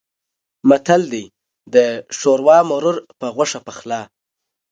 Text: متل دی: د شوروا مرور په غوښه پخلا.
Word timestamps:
متل 0.69 1.01
دی: 1.13 1.25
د 1.73 1.75
شوروا 2.19 2.57
مرور 2.69 2.97
په 3.19 3.27
غوښه 3.35 3.59
پخلا. 3.67 4.01